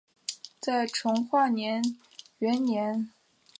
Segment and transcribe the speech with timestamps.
[0.03, 0.03] 他
[0.59, 1.83] 在成化元年
[2.39, 3.09] 嗣封楚王。